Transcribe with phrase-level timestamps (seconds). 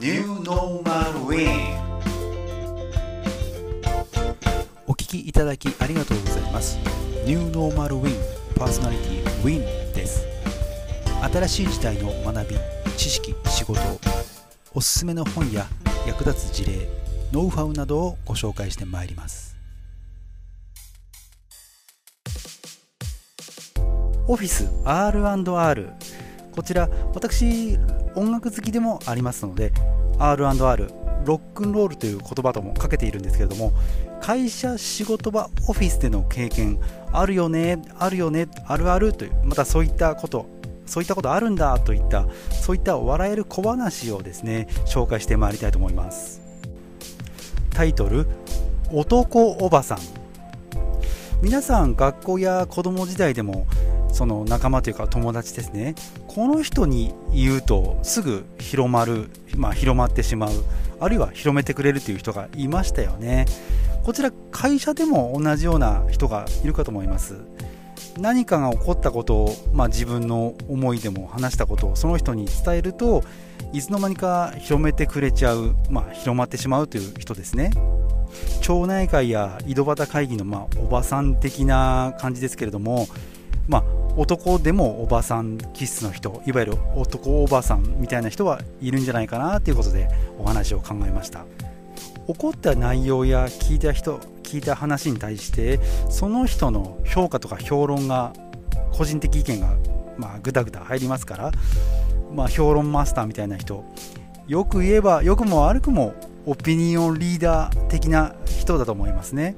[0.00, 1.78] New Normal Win
[4.86, 6.78] お聞きいただきありがとうございます。
[7.26, 8.14] New Normal Win
[8.56, 9.58] パーソナリティ Win
[9.92, 10.24] です。
[11.22, 12.56] 新しい時代の学び
[12.96, 13.78] 知識仕事
[14.72, 15.66] おすすめの本や
[16.06, 16.88] 役立つ事例
[17.30, 19.54] ノウハウなどをご紹介してまいります。
[24.26, 25.92] オフィス R&R
[26.52, 27.76] こちら私
[28.14, 29.72] 音楽好きでもありますので
[30.18, 30.88] R&R
[31.24, 33.72] ロックンロールという言葉ともかけているんですけれども
[34.20, 36.80] 会社仕事場オフィスでの経験
[37.12, 40.46] あるよねあるよねあるあるというまたそういったこと
[40.86, 46.40] そういったことあるんだといったそういった笑える小話をですね紹介してまいりたいと思います。
[47.70, 48.26] タイトル
[48.92, 49.98] 男おばさん。
[51.42, 53.66] 皆さん学校や子供時代でも
[54.12, 55.94] その仲間というか友達ですね。
[56.28, 60.50] この人に言うとすぐ広まる、まあ、広まってしまう。
[61.00, 63.46] あるいは広めてくれるという人がいましたよね。
[64.02, 67.36] こちら会社でも同じような人がいるかと思います。
[68.18, 73.22] 何かが起こったことを、まあ、自分の思いでも話したことをその人に伝えると
[73.72, 77.70] いつの間にか広めてくれちゃう、まあ、広まってしまうという人ですね。
[78.60, 83.06] 町内会や井戸端会議の、まあ、おばさん的な感じですけれども、
[83.68, 83.84] まあ、
[84.16, 90.08] 男でもおばさん気質の人いわゆる男おばさんみたいな人はいるんじゃないかなということで
[90.38, 91.44] お話を考えました。
[92.26, 98.32] 起こった内容や聞いた人聞いた話に対してその人の評価とか評論が
[98.92, 99.76] 個人的意見が
[100.16, 101.52] まあぐだぐだ入りますから、
[102.32, 103.84] まあ、評論マスターみたいな人
[104.46, 106.14] よく言えば良くも悪くも
[106.46, 109.54] オピニオンリーダー的な人だと思いますね。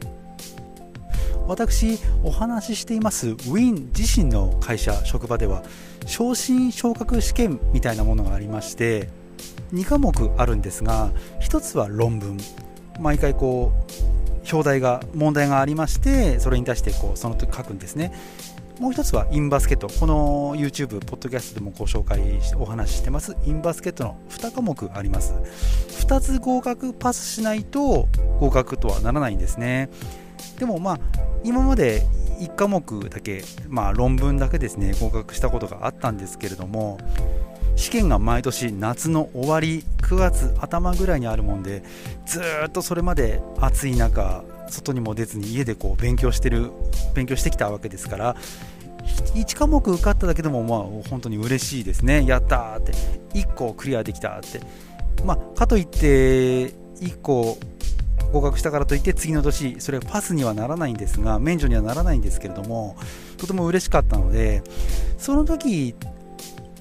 [1.53, 5.63] 私お話ししていますウィン自身の会社職場では
[6.07, 9.11] 昇進昇格試験みたいなものがありまして
[9.75, 11.11] 2科目あるんですが
[11.43, 12.39] 1つは論文。
[13.01, 18.15] 毎回こう表題が問題がありましてそれに対してこうその時書くんですね。
[18.81, 19.89] もう一つはインバスケット。
[19.89, 25.35] この YouTube、ポッドキャストでもご紹介お話ししてますインバスケットの2科目あります。
[26.07, 28.09] 2つ合格パスしないと
[28.41, 29.91] 合格とはならないんですね。
[30.59, 31.01] でもまあ
[31.45, 32.07] 今まで
[32.41, 36.99] 1科目だけ、まあ、論文だけですね合格したことがあったんですけれども
[37.77, 41.83] 試験が毎年夏の終わり9月頭ぐらいにあるもんで
[42.27, 46.71] ずっとそれまで暑い中外にも出ずに家でこう勉強してる
[47.15, 48.37] 勉強してきたわけですから
[49.35, 52.25] 1科目受かっただけでもまあ本当に嬉しいですね。
[52.27, 52.93] やったーって
[53.35, 54.61] 1個クリアできたって。
[55.25, 56.69] まあかといって
[57.01, 57.59] 1個
[58.33, 62.97] 合格したからといって次の年それはパスにはならないんですが免除にはならないんですけれども
[63.37, 64.63] とても嬉しかったので
[65.19, 65.95] その時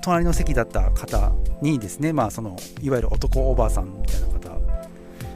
[0.01, 1.31] 隣の席だった方
[1.62, 4.57] にですね、まあ、そのいわゆる男おばあさんみたいな方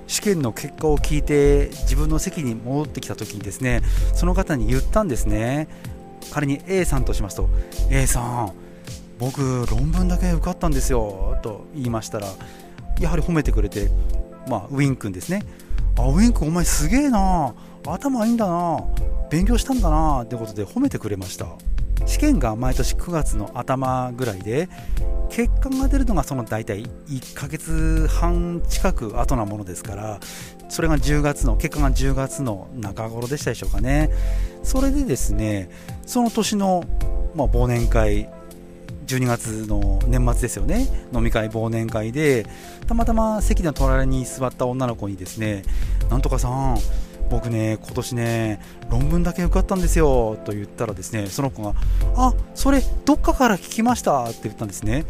[0.08, 3.82] 試験の結果を聞いて自分の席に戻ってきた時にですね
[4.14, 5.68] その方に言ったんですね。
[6.32, 7.50] 仮に A さんとしますと
[7.92, 8.54] A さん
[9.20, 12.28] 僕論文だけ受かったんですよと言いましたら
[13.00, 13.90] やはり褒めてくれて、
[14.48, 15.44] まあ、ウィン君ですね。
[15.98, 17.54] あウィン君お前すげえな。
[17.88, 18.84] 頭いいんだな。
[19.30, 20.24] 勉強したんだな。
[20.24, 21.48] ってことで褒めてくれました。
[22.06, 24.70] 試験が毎年9月の頭ぐらいで
[25.30, 30.20] 結果が出るのがその大体1ヶ月半近く後なものですから
[30.70, 34.12] それが10月の結果が10月の中頃でしたでしょうかね。
[34.64, 35.70] それでですね
[36.06, 36.84] その年の、
[37.36, 38.30] まあ、忘年会
[39.06, 40.88] 12月の年末ですよね。
[41.14, 42.46] 飲み会忘年会で
[42.88, 45.64] たまたま席の隣に座った女の子にですね
[46.10, 46.78] なんとかさん
[47.30, 51.74] 僕ね今年ね論文だけ受かったんですよと言ったらですねその子が
[52.16, 55.06] あそれどっかから聞きましたって言ったんですね。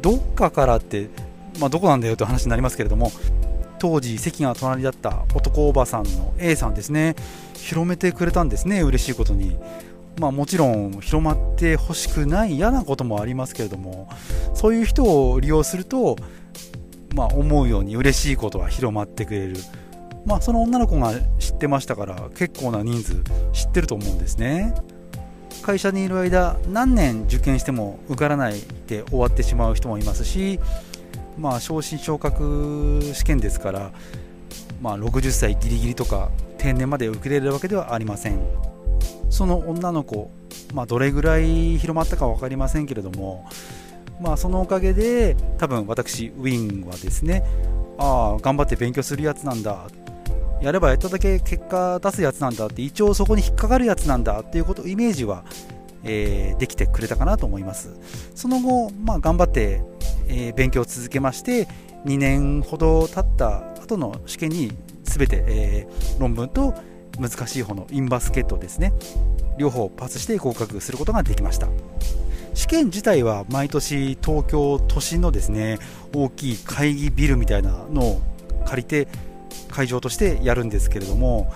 [0.00, 1.08] どっかからって、
[1.58, 3.10] まあ、どこなんだよという話になりますけれども
[3.84, 7.16] 当時席が隣だった男おばさんの A さんですね。
[7.54, 9.58] 広めてくれたんですね嬉しいことに。
[10.18, 14.08] まあ、もちろん広まってほしくない嫌なこともありますけれども
[14.54, 16.16] そういう人を利用すると、
[17.14, 19.56] まあ、思うように嬉しいことは広まってくれる、
[20.24, 23.22] まあ、その女の子が知ってましたから結構な人数
[23.52, 24.74] 知ってると思うんですね。
[25.60, 28.54] 会社にいる間何年受験しても受からない
[28.86, 30.58] で終わってしまう人もいますし、
[31.38, 33.92] まあ、昇進昇格試験ですから、
[34.80, 38.40] まあ、60歳ギリギリとか定年まで受けれるわけではありません。
[39.34, 40.30] その女の子、
[40.72, 43.48] まあ、どれぐらい広まったか分かりませんけれども、
[44.20, 47.42] まあ、そのおかげで多分私ウィンはですね
[47.98, 49.88] ああ頑張って勉強するやつなんだ
[50.62, 55.44] やればやっただけ結果出すやつなんだって一応そこに引っかかるやつなんだっていうことイメージは、
[56.04, 57.90] えー、できてくれたかなと思います
[58.34, 59.82] その後、まあ、頑張って、
[60.28, 61.68] えー、勉強を続けまして
[62.04, 64.72] 2年ほど経った後の試験に
[65.04, 66.74] 全て、えー、論文と
[67.18, 68.92] 難しい方のインバスケットですね。
[69.56, 71.68] 両方パスして合格することができました。
[72.54, 75.78] 試験自体は毎年東京都心のですね
[76.14, 78.22] 大きい会議ビルみたいなのを
[78.64, 79.08] 借りて
[79.68, 81.52] 会場としてやるんですけれども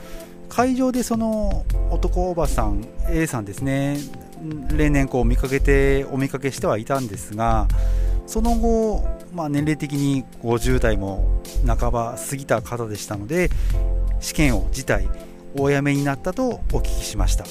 [0.48, 3.98] 会場でその男おばさん A さんですね
[4.76, 7.68] 例年こう見かけてお見かけしてはいたんですが
[8.28, 13.48] その後、まあ、年齢的に50代も半ば過ぎた方でしたので
[14.20, 15.08] 試験を辞退
[15.58, 17.46] お辞めになったとお聞きしました。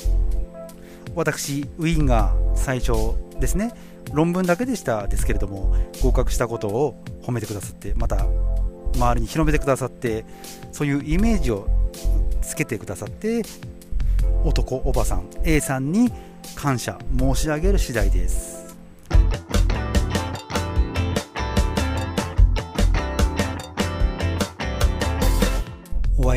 [1.15, 2.91] 私ウィンが最初
[3.39, 3.73] ですね。
[4.13, 8.25] 論文だけでしたですけれども合格したことを褒めてくださってまた
[8.95, 10.23] 周りに広めてくださって
[10.71, 11.67] そういうイメージを
[12.41, 13.41] つけてくださって
[14.45, 16.09] 男おばさん A さんに
[16.55, 18.56] 感謝申し上げる次第です。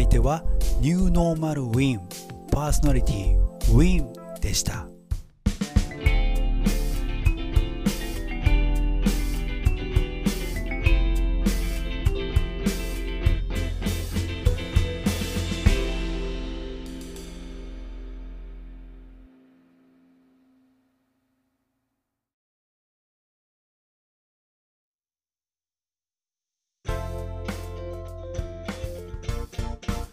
[0.01, 0.43] お相手は
[0.81, 2.01] ニューノーマルウィン
[2.51, 3.37] パーソナリティ
[3.75, 4.90] ウィンでした。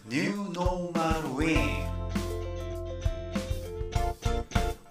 [0.10, 1.86] New Normal Win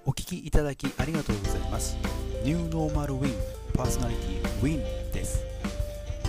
[0.04, 1.96] お聞きいただきありがとうございます。
[2.44, 3.32] New Normal Win
[3.74, 5.42] パーソナリティ Win です。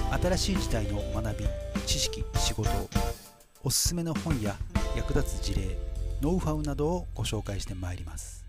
[0.10, 1.46] 新しい時代の学び
[1.86, 2.70] 知識仕事
[3.62, 4.56] おすすめの本や
[4.96, 5.78] 役立つ事例
[6.22, 8.46] ノウハウなどをご紹介してまいります。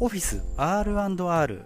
[0.00, 1.64] オフィス R&R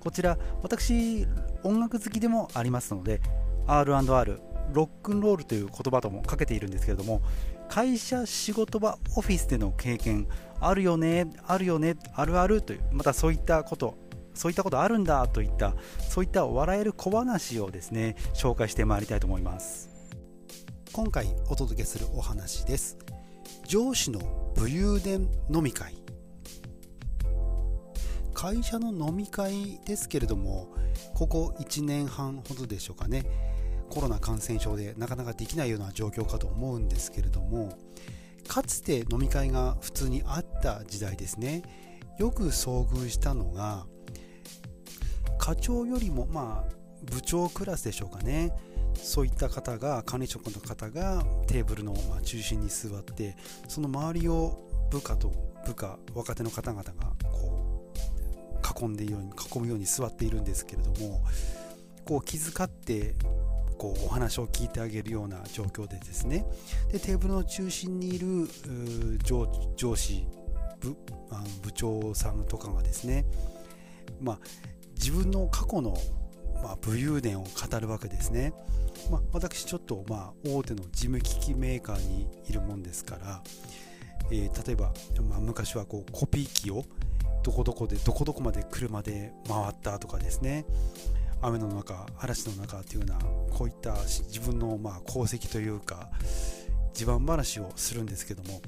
[0.00, 1.26] こちら私
[1.66, 3.20] 音楽好きでもありますので
[3.66, 4.40] R&R
[4.72, 7.22] ロックンロールという言葉ともかけているんですけれども
[7.68, 10.28] 会社仕事場オフィスでの経験
[10.60, 13.96] あるよねあるよねあるあるというまたそういったこと
[14.34, 15.74] そういったことあるんだといった
[16.08, 19.96] そういった笑える小話をですね紹介してまいりたいと思います。
[20.92, 22.96] 今回お届けするお話です。
[23.66, 24.18] 上司の
[24.56, 25.94] 武勇伝飲み会。
[28.32, 30.68] 会社の飲み会ですけれども
[31.14, 33.24] ここ1年半ほどでしょうかね。
[33.90, 37.78] コロナ感染症でなかなかできないような状況かと思うんですけれども
[38.48, 41.62] かつて飲み会が普通にあった時代ですね。
[42.18, 43.86] よく遭遇したのが
[45.38, 46.76] 課長よりもまあ
[47.10, 48.52] 部長クラスでしょうかね。
[48.94, 53.36] そういった方が管理職の方がテーブルの中心に座って
[53.68, 54.58] その周りを
[54.90, 55.32] 部下と
[55.66, 56.92] 部下若手の方々が
[57.30, 57.65] こう
[58.80, 61.22] 囲んでいるように囲むように座っているんですけれども
[62.04, 63.14] こう気遣って
[63.78, 66.46] こうお話を聞いてあげるような状況でですね。
[66.90, 68.48] でテーブルの中心にいる
[69.24, 69.46] 上
[69.76, 70.26] 上司
[70.80, 70.96] 部
[71.30, 73.24] あの部長さんとかがですね、
[74.20, 74.38] まあ、
[74.94, 75.96] 自分の過去の、
[76.62, 78.52] まあ、武勇伝を語るわけですね、
[79.10, 83.42] まあ、私ちょっと、まあ、大手の事務機器メーカーにいるもんですから、
[84.30, 84.92] えー、例えば、
[85.28, 86.84] まあ、昔はこうコピー機を
[87.46, 90.66] どこどこでどこどこまで車で回ったとかですね。
[91.40, 93.18] 雨の中嵐の中っていうような
[93.56, 96.10] こういった自分のま功績というか
[96.92, 98.60] 自慢話をするんですけども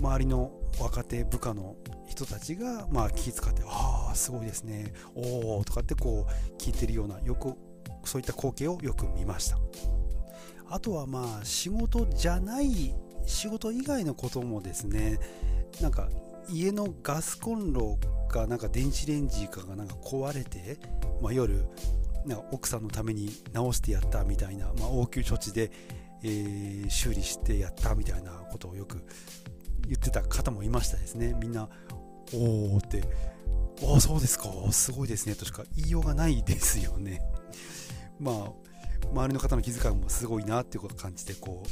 [0.00, 1.76] 周りの若手部下の
[2.08, 4.94] 人たちがまあ気遣って「ああすごいですね。
[5.14, 7.52] おお」とかってこう聞いてるようなよく
[8.04, 9.58] そういった光景をよく見ました。
[10.70, 12.94] あとはまあ仕事じゃない
[13.26, 15.18] 仕事以外のこともですね
[15.82, 16.08] なんか
[16.48, 17.98] 家のガスコンロ
[18.28, 20.78] かなんか電子レンジかがなんか壊れて、
[21.22, 21.64] まあ、夜
[22.26, 25.70] なんか奥さんのために直してやったみたいな、まあ、応急処置で、
[26.22, 29.04] えー、修理してやったみたいなことをよく
[29.86, 31.36] 言ってた方もいましたですね。
[31.40, 31.68] みんな
[32.32, 33.04] おおって
[33.82, 34.48] ああそうですか。
[34.70, 37.20] すごいですねとしか言いようがないですよね。
[38.18, 38.52] まあ
[39.12, 41.62] 周りの方の気遣いもすごいなっていうことを感じてこ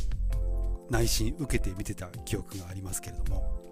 [0.90, 3.71] う内心受けて見てた記憶がありますけれども。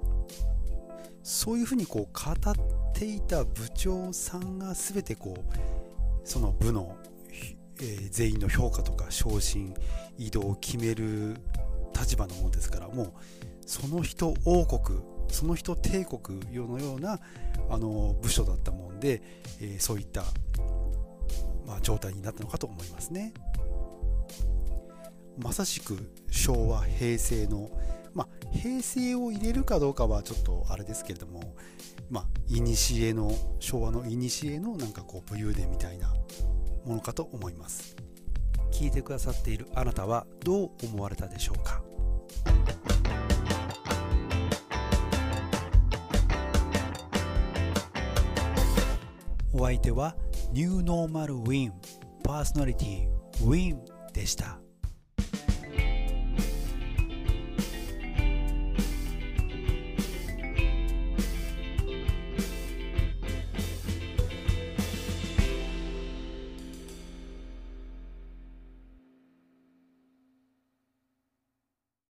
[1.22, 2.54] そういうふうにこう語っ
[2.94, 5.42] ていた部長さんが全てこう
[6.24, 6.96] その部の、
[7.80, 9.74] えー、全員の評価とか昇進
[10.18, 11.36] 移動を決める
[11.98, 13.12] 立場のものですからもう
[13.66, 17.20] その人王国その人帝国のような
[17.68, 19.22] あの部署だったもんで、
[19.60, 20.22] えー、そういった、
[21.66, 23.32] まあ、状態になったのかと思いますね。
[25.38, 25.96] まさしく
[26.30, 27.70] 昭和平成の
[28.14, 31.54] まあ平成を入れるかどうかはちょっとあれですけれども
[32.10, 34.16] まあ古の昭和の古
[34.60, 36.12] のなんかこう武勇伝みたいな
[36.84, 37.96] ものかと思います
[38.72, 41.82] 聞いてくださっているあなたはどう思われたでしょうか？
[49.52, 50.16] お相手は
[50.52, 51.72] ニューノーマルウィン
[52.24, 53.08] パーソナリティ
[53.44, 54.58] ウィンでした。